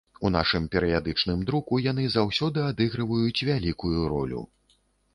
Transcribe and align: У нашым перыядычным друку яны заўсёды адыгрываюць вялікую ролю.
У 0.27 0.29
нашым 0.35 0.63
перыядычным 0.75 1.43
друку 1.51 1.79
яны 1.91 2.07
заўсёды 2.17 2.67
адыгрываюць 2.73 3.45
вялікую 3.53 3.99
ролю. 4.19 4.47